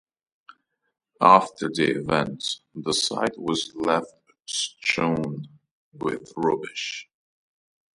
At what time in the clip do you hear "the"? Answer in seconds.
1.71-1.99, 2.73-2.91